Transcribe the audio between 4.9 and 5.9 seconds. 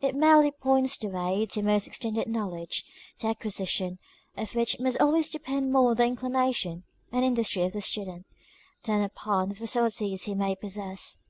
always depend more